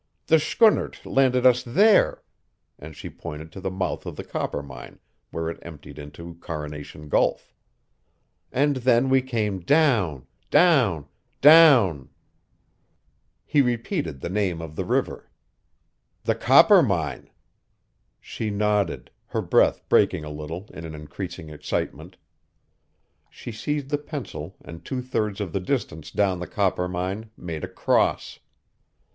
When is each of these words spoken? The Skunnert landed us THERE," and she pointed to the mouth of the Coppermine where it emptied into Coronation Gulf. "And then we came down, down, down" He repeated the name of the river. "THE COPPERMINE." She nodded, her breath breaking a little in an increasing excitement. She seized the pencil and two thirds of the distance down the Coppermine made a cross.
The 0.25 0.39
Skunnert 0.39 1.05
landed 1.05 1.45
us 1.45 1.61
THERE," 1.61 2.23
and 2.79 2.95
she 2.97 3.07
pointed 3.07 3.51
to 3.51 3.61
the 3.61 3.69
mouth 3.69 4.07
of 4.07 4.15
the 4.15 4.23
Coppermine 4.23 4.99
where 5.29 5.47
it 5.47 5.59
emptied 5.61 5.99
into 5.99 6.39
Coronation 6.39 7.07
Gulf. 7.07 7.53
"And 8.51 8.77
then 8.77 9.09
we 9.09 9.21
came 9.21 9.59
down, 9.59 10.25
down, 10.49 11.05
down" 11.39 12.09
He 13.45 13.61
repeated 13.61 14.21
the 14.21 14.29
name 14.29 14.59
of 14.59 14.75
the 14.75 14.85
river. 14.85 15.29
"THE 16.23 16.33
COPPERMINE." 16.33 17.29
She 18.19 18.49
nodded, 18.49 19.11
her 19.27 19.41
breath 19.43 19.87
breaking 19.87 20.23
a 20.23 20.31
little 20.31 20.67
in 20.73 20.83
an 20.83 20.95
increasing 20.95 21.51
excitement. 21.51 22.17
She 23.29 23.51
seized 23.51 23.89
the 23.89 23.99
pencil 23.99 24.55
and 24.65 24.83
two 24.83 25.03
thirds 25.03 25.39
of 25.39 25.53
the 25.53 25.59
distance 25.59 26.09
down 26.09 26.39
the 26.39 26.47
Coppermine 26.47 27.29
made 27.37 27.63
a 27.63 27.67
cross. 27.67 28.39